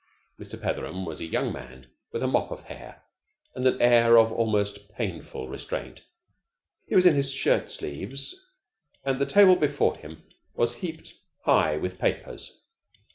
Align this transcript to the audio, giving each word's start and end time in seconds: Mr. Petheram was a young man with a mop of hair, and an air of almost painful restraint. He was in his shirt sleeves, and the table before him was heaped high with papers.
Mr. 0.39 0.59
Petheram 0.59 1.05
was 1.05 1.21
a 1.21 1.25
young 1.27 1.53
man 1.53 1.85
with 2.11 2.23
a 2.23 2.27
mop 2.27 2.49
of 2.49 2.63
hair, 2.63 3.03
and 3.53 3.67
an 3.67 3.79
air 3.79 4.17
of 4.17 4.33
almost 4.33 4.89
painful 4.95 5.47
restraint. 5.47 6.01
He 6.87 6.95
was 6.95 7.05
in 7.05 7.13
his 7.13 7.31
shirt 7.31 7.69
sleeves, 7.69 8.49
and 9.05 9.19
the 9.19 9.27
table 9.27 9.57
before 9.57 9.95
him 9.95 10.23
was 10.55 10.77
heaped 10.77 11.13
high 11.43 11.77
with 11.77 11.99
papers. 11.99 12.63